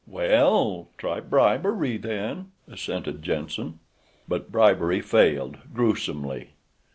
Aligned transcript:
"Well, 0.07 0.87
try 0.97 1.19
bribery, 1.19 1.97
then," 1.97 2.53
assented 2.67 3.21
Jenssen. 3.21 3.77
But 4.27 4.51
bribery 4.51 4.99
failed—grewsomely. 5.01 6.47